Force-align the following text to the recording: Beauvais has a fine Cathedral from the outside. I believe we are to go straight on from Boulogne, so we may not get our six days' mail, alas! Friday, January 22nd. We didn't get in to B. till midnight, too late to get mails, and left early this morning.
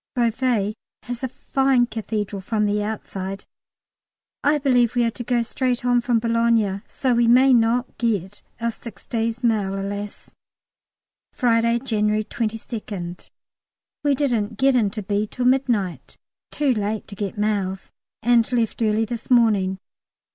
Beauvais 0.15 0.73
has 1.03 1.21
a 1.21 1.27
fine 1.27 1.85
Cathedral 1.85 2.41
from 2.41 2.65
the 2.65 2.81
outside. 2.81 3.45
I 4.43 4.57
believe 4.57 4.95
we 4.95 5.03
are 5.03 5.11
to 5.11 5.23
go 5.23 5.43
straight 5.43 5.85
on 5.85 6.01
from 6.01 6.17
Boulogne, 6.17 6.81
so 6.87 7.13
we 7.13 7.27
may 7.27 7.53
not 7.53 7.99
get 7.99 8.41
our 8.59 8.71
six 8.71 9.05
days' 9.05 9.43
mail, 9.43 9.79
alas! 9.79 10.33
Friday, 11.33 11.77
January 11.77 12.23
22nd. 12.23 13.29
We 14.03 14.15
didn't 14.15 14.57
get 14.57 14.75
in 14.75 14.89
to 14.89 15.03
B. 15.03 15.27
till 15.27 15.45
midnight, 15.45 16.17
too 16.49 16.73
late 16.73 17.07
to 17.07 17.13
get 17.15 17.37
mails, 17.37 17.91
and 18.23 18.51
left 18.51 18.81
early 18.81 19.05
this 19.05 19.29
morning. 19.29 19.77